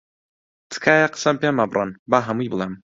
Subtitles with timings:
[0.71, 2.73] تکایە قسەم پێ مەبڕن، با هەمووی بڵێم.